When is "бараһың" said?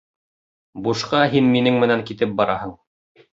2.41-2.75